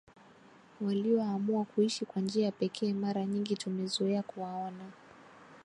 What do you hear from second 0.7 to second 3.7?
walioamua kuishi kwa njia ya pekee Mara nyingi